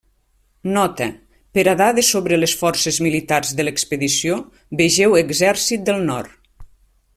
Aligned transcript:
Nota: 0.77 1.05
per 1.57 1.65
a 1.73 1.75
dades 1.81 2.09
sobre 2.15 2.39
les 2.39 2.55
forces 2.63 2.97
militars 3.09 3.53
de 3.59 3.67
l'expedició, 3.67 4.41
vegeu 4.83 5.17
Exèrcit 5.25 5.89
del 5.91 6.05
Nord. 6.11 6.37